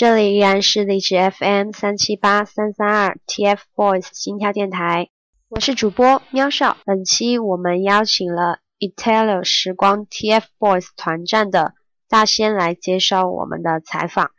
[0.00, 5.10] 这里依然是荔枝 FM 三七八三三二 TFBOYS 心跳电台，
[5.50, 6.78] 我是主播喵少。
[6.86, 11.74] 本期我们邀请了 Italio 时光 TFBOYS 团战的
[12.08, 14.30] 大仙来接受我们的采访。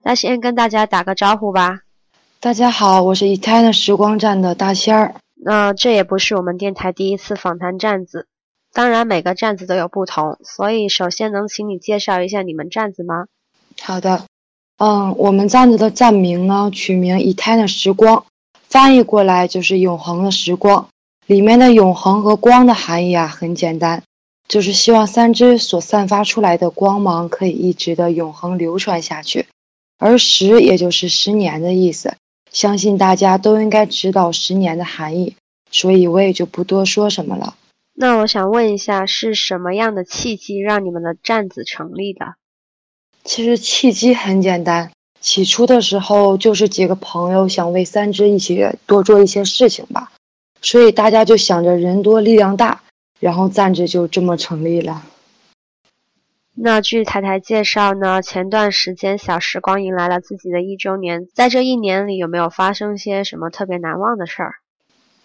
[0.00, 1.80] 大仙跟大家打个招呼吧。
[2.38, 5.16] 大家好，我是 Italio 时光站的大仙儿。
[5.34, 8.28] 那这也不是我们电台第一次访谈站子，
[8.72, 13.26] 当然每个站子都有不同，所以首先能请你介绍一下你们站子吗？
[13.82, 14.26] 好的。
[14.76, 18.26] 嗯，我们站子的站名呢，取名 “Eternal 时光”，
[18.68, 20.88] 翻译过来就是“永恒的时光”。
[21.26, 24.02] 里面的“永恒”和“光”的含义啊，很简单，
[24.48, 29.46] 就是希望三只所散发出来的光芒可以一直的永恒流传下去。
[29.98, 32.16] 而“十”也就是十年的意思，
[32.50, 35.36] 相信大家都应该知道十年的含义，
[35.70, 37.54] 所以我也就不多说什么了。
[37.94, 42.34] 那我想问一下，是什么样的契机让你们的站子成立的？
[43.24, 50.12] 其实契机很简单，起初的时候就是几个朋友想为三只一起多做一些事情吧，
[50.60, 52.82] 所以大家就想着人多力量大，
[53.18, 55.02] 然后暂时就这么成立了。
[56.56, 64.54] 那据台台介绍呢，前段时间小时光迎来了自己的一周年，在这一年里有没有发生些什么特别难忘的事儿？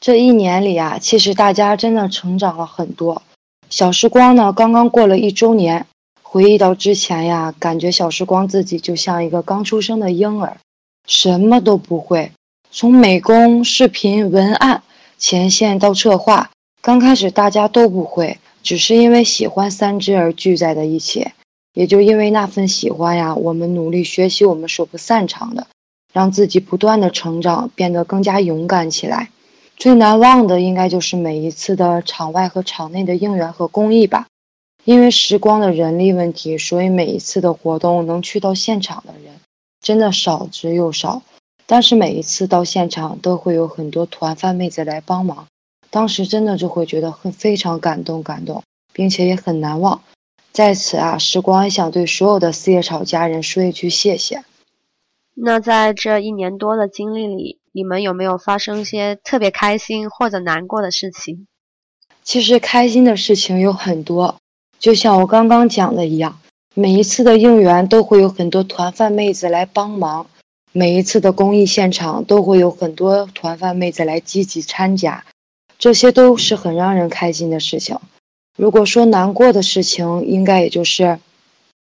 [0.00, 3.22] 这一年里啊，其实大家真的成长了很多。
[3.68, 5.86] 小时光呢，刚刚过了一周年。
[6.32, 10.58] 回忆到之前呀，感觉小时光自己就像一个刚出生的婴儿，
[11.04, 12.30] 什么都不会。
[12.70, 14.84] 从美工、视频、文案、
[15.18, 21.32] 前线到策划，刚开始大家都不会，只是因为喜欢三只而聚在了一起。
[21.74, 25.66] 也就因为那份喜欢呀，我们努力学习我们所不擅长的，
[26.12, 29.30] 让自己不断的成长，变得更加勇敢起来。
[29.76, 34.28] 最难忘的应该就是每一次的场外和场内的应援和公益吧。
[34.90, 39.34] 因为时光的人力问题，所以每一次的活动能去到现场的人
[39.80, 41.22] 真的少之又少。
[41.64, 45.46] 但是每一次到现场都会有很多团饭妹子来帮忙，
[45.90, 50.02] 当时真的就会觉得很非常感动，感动，并且也很难忘。
[50.50, 54.42] 在此啊，时光也想对所有的四叶草家人说一句谢谢。
[55.36, 61.46] 那在这一年多的经历里，你们有没有发生些特别开心或者难过的事情？
[62.24, 64.34] 其实开心的事情有很多。
[64.80, 66.40] 就像我刚刚讲的一样，
[66.74, 70.26] 每一次的应援都会有很多团饭妹子来帮忙，
[70.72, 75.26] 每一次的公益现场都会有很多团饭妹子来积极参加，
[75.78, 77.98] 这些都是很让人开心的事情。
[78.56, 81.18] 如果说难过的事情，应该也就是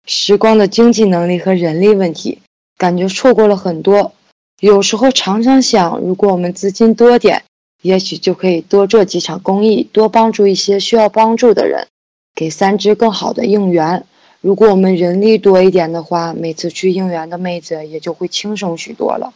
[0.07, 2.39] 时光的经济能力和人力问题，
[2.79, 4.15] 感觉错过了很多。
[4.59, 7.45] 有时候常常想，如果我们资金多点，
[7.83, 11.87] 也许就可以多做几场公益，多帮助一些需要帮助的人。
[12.35, 14.05] 给三只更好的应援。
[14.41, 19.35] 如果我们人力多一点的话，每次去应援的妹子也就会轻松许多了。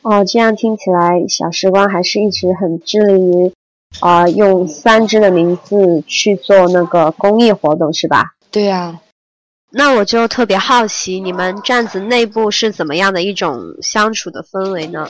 [0.00, 3.52] 哦，这样听起来，小时光还是一直很致力于
[4.00, 8.34] 啊，用三只的名字去做那个公益活动，是吧？
[8.50, 9.00] 对呀。
[9.74, 15.08] 那我就特别好奇，你们站子内部是怎么样的一种相处的氛围呢？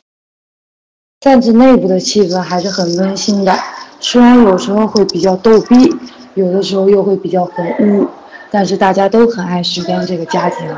[1.21, 3.57] 站子内部的气氛还是很温馨的，
[3.99, 5.95] 虽然有时候会比较逗逼。
[6.35, 8.05] 有的时候又会比较很郁，
[8.49, 10.75] 但是大家都很爱时光这个家庭。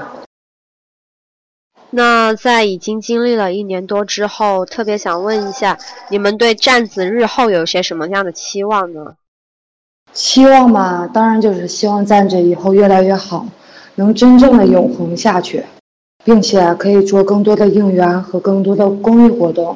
[1.92, 5.78] 那在已经经历了一年多之后，特别想问一下，
[6.10, 9.16] 你们对站子日后有些什么样的期望呢？
[10.12, 13.46] 期望嘛，当然就是希望站子以后越来越好，
[13.96, 15.64] 能真正的永恒下去，
[16.24, 19.75] 并且可以做更多的应援和更多的公益活动。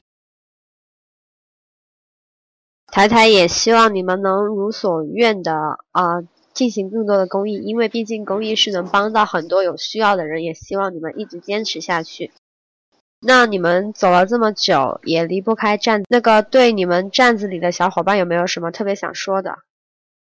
[2.91, 6.21] 台台也希望你们能如所愿的啊
[6.53, 12.31] 进行更多的公益，因为毕竟公益是能帮到很多有需要的人，也希望你们一直坚持下去。
[13.21, 19.59] 那你们走了这么久，也离不开站那个对你们站子里的小伙伴有没有什么特别想说的？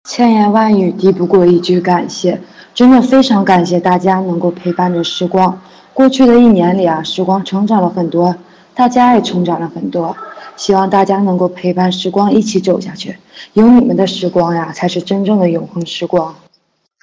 [0.08, 2.40] 千言万语抵不过一句感谢，
[2.74, 5.60] 真的非常感谢大家能够陪伴着时光。
[5.94, 8.36] 过去的一年里啊，时光成长了很多，
[8.74, 10.14] 大家也成长了很多。
[10.56, 13.18] 希望大家能够陪伴时光一起走下去，
[13.52, 16.34] 有你们的时光呀，才是真正的永恒时光。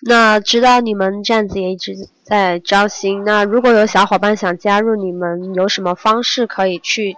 [0.03, 7.17] 那知道你们站子也一直在招新，那如果有小伙伴想加入你们，有什么方式可以去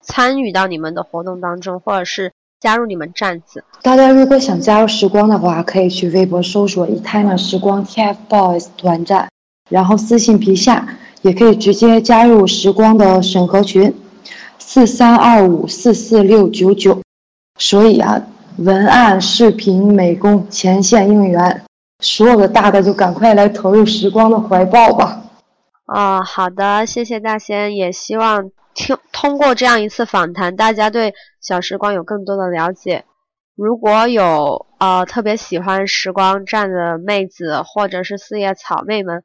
[0.00, 3.62] 参与到你们的活动当中，或者是加入你们站子？
[3.82, 9.28] 大家如果想加入时光的话，可以去微博搜索 “Eternal 时光 TFBOYS 团战”，
[9.68, 13.94] 然后私信皮下，也可以直接加入时光的审核群，
[14.66, 17.02] 四三二五四四六九九。
[17.58, 18.20] 所以啊，
[18.56, 21.62] 文案、视频、美工、前线应援。
[22.00, 25.22] 所有的大的就赶快来投入时光的怀抱吧！
[25.86, 33.04] 啊，好的，谢谢大仙，也希望听通过这样一次访谈，大家对小时光有更多的了解。
[33.54, 39.22] 如果有呃特别喜欢时光站的妹子或者是四叶草妹们，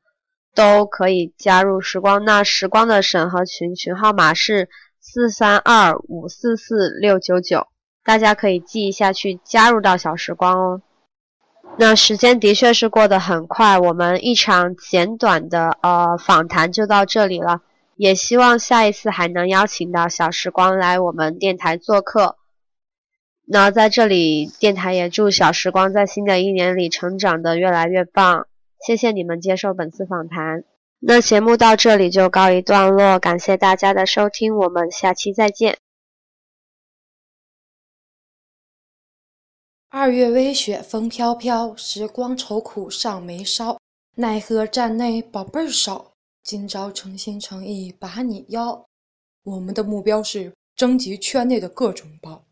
[0.53, 2.23] 都可以加入时光。
[2.23, 4.69] 那时光的审核群群号码是
[5.11, 7.65] 四三二五四四六九九，
[8.03, 10.81] 大家可以记一下去加入到小时光哦。
[11.79, 17.61] 那时间的确是过得很快，我们一场简短的呃访谈就到这里了，
[17.95, 22.35] 也希望下一次还能邀请到小时光来我们电台做客。
[23.47, 28.45] 那在这里，电台也祝小时光在新的一年里成长的越来越棒。
[28.85, 30.65] 谢谢你们接受本次访谈。
[31.01, 35.79] 那节目到这里就告一段落，感谢大家的收听，我们下期再见。
[39.87, 43.79] 二月微雪，风飘飘，时光愁苦上眉梢。
[44.15, 46.11] 奈何站内宝贝儿少，
[46.43, 48.85] 今朝诚心诚意把你邀。
[49.43, 52.43] 我们的目标是征集圈内的各种宝，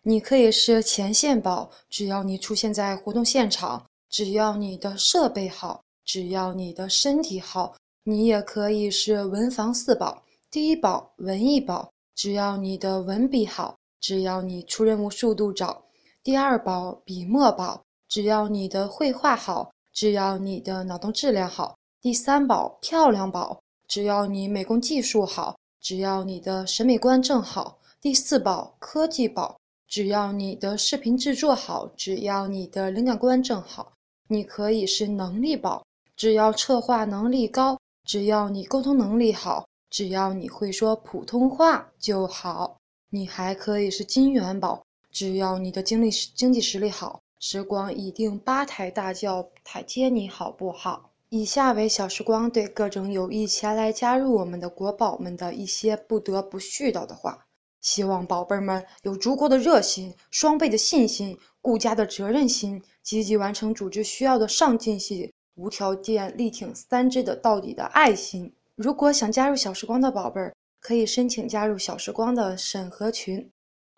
[0.00, 10.20] 你可以是前线宝，只要你出现在活动现场，只要你的设备好，只要你的身体好，你也可以是文房四宝，
[10.50, 15.80] 第一宝文艺宝，只要你的文笔好，只要你出任务速度早。
[16.20, 29.56] 第二宝笔墨宝，只要你的绘画好，只要你的脑洞质量好；第三宝漂亮宝，只要你美工技术好，只要你的审美观正好；第四宝科技宝，
[29.86, 33.92] 只要你的视频制作好，只要你的灵感观正好。
[34.26, 35.84] 你可以是能力宝，
[36.16, 42.76] 只要策划能力高，只要你沟通能力好，只要你会说普通话就好。
[43.10, 44.82] 你还可以是金元宝。
[45.10, 51.10] 只要你的经历经济实力好，时光一定八抬大轿抬接你，好不好？
[51.28, 57.38] 以下为小时光对各种有意前来加入我们的国宝们的一些不得不絮叨的话。
[57.82, 68.52] 希望宝贝们有足够的热心、双倍的信心、顾家的责任心、积极完成组织需要的上进心、无条件力挺三只的到底的爱心。
[68.74, 73.50] 如果想加入小时光的宝贝儿，可以申请加入小时光的审核群。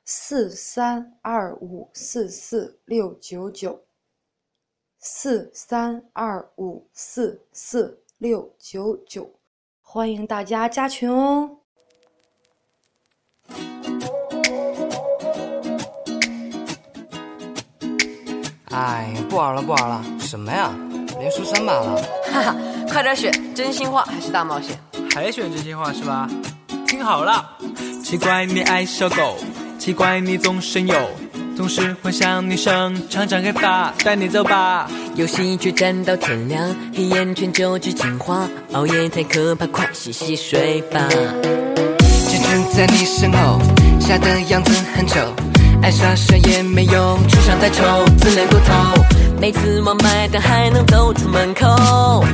[0.06, 3.80] 四三二五四四六九九，
[4.98, 9.30] 四三二五四四六九九，
[9.80, 11.56] 欢迎大家加群哦！
[18.66, 20.76] 哎，不玩了，不玩了，什么呀？
[21.25, 21.97] 连输三把了！
[22.31, 22.56] 哈哈，
[22.87, 24.79] 快点选真心话还是大冒险？
[25.15, 26.29] 还选真心话是吧？
[26.87, 27.43] 听好了，
[28.05, 29.38] 奇怪你爱小狗。
[29.79, 30.94] 奇怪，你总神游，
[31.56, 34.87] 总是幻想女生，长长黑发，带你走吧。
[35.15, 41.09] 游戏决战到天亮，黑眼圈就去进化，熬夜太可怕，快洗洗睡吧。
[41.09, 43.59] 只住在你身后，
[43.99, 45.21] 傻的样子很丑，
[45.83, 47.83] 爱耍帅也没用，出相太丑，
[48.19, 49.13] 自恋过头。
[49.44, 52.24] 每次忘买单还能走出门口，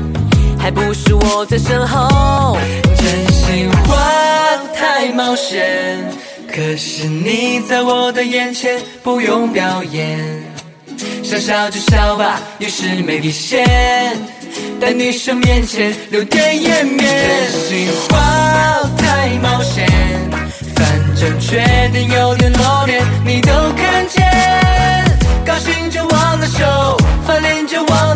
[0.56, 2.56] 还不是我在身后。
[2.96, 3.96] 真心话
[4.76, 6.08] 太冒险。
[6.46, 10.20] 可是你在我的眼前不用表演，
[11.24, 13.66] 想笑就笑吧，有时没底线，
[14.80, 17.08] 在女生面前留点颜面。
[17.08, 19.84] 真心话太冒险，
[20.76, 21.56] 反正缺
[21.90, 24.24] 点有点露脸，你都看见。
[25.44, 27.00] 高兴就忘了手，翻脸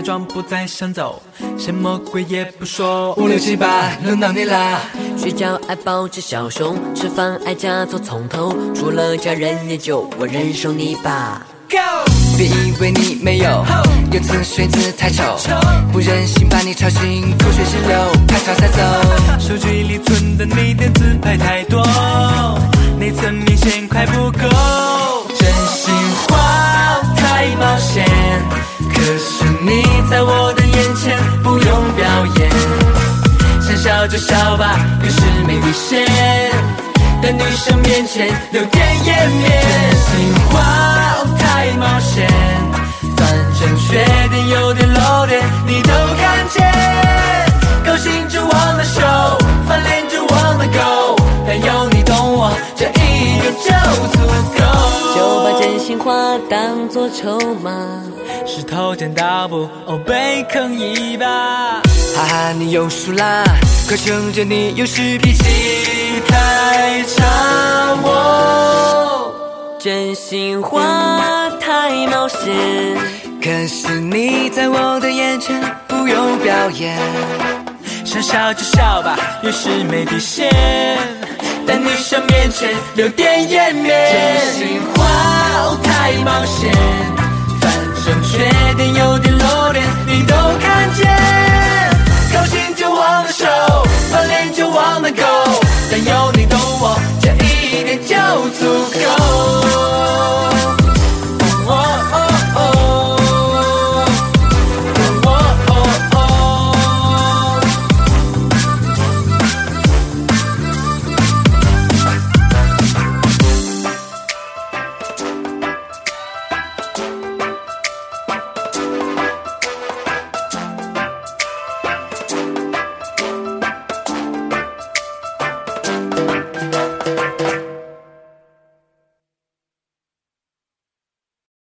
[0.00, 1.22] 假装不再想走，
[1.58, 3.12] 什么鬼也不说。
[3.16, 4.80] 五六七八，轮到你啦！
[5.14, 11.46] 睡觉爱抱着小熊，吃饭爱假作从头，除了家人也就我忍受你吧。
[11.68, 11.76] Go！
[12.38, 13.62] 别以为你没有，
[14.10, 15.36] 有次睡姿太丑，
[15.92, 19.38] 不忍心把你吵醒，口水直流，拍照才走。
[19.38, 21.86] 手机里存的你的自拍太多。
[22.98, 25.09] 内存明显快不够。
[34.10, 36.04] 就笑吧，有时没底线，
[37.22, 39.62] 在女生面前有点颜面。
[39.62, 42.28] 真心话太冒险，
[43.16, 43.28] 反
[43.60, 45.26] 正缺点有点 low
[55.90, 57.72] 心话当作筹码，
[58.46, 61.26] 石头剪刀布，哦，被坑一把。
[61.26, 63.42] 哈哈，你又输啦！
[63.88, 69.34] 可撑着你有时脾气太差，我
[69.80, 72.38] 真心话太冒险，
[73.42, 76.96] 可是你在我的眼前不用表演，
[78.04, 80.48] 想笑就笑吧，越是没底线，
[81.70, 83.94] 在女生面前留点颜面。
[84.12, 86.68] 真心话太冒险，
[87.60, 87.72] 反
[88.04, 88.38] 正缺
[88.76, 89.29] 点有点。